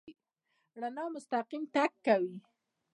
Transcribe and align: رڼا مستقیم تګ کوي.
رڼا 0.81 1.05
مستقیم 1.13 1.63
تګ 1.75 1.91
کوي. 2.05 2.35